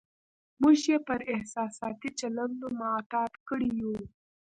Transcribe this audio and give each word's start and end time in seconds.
موږ 0.61 0.77
یې 0.91 0.97
پر 1.07 1.19
احساساتي 1.33 2.09
چلندونو 2.19 2.67
معتاد 2.79 3.33
کړي 3.47 3.69
یو. 3.81 3.95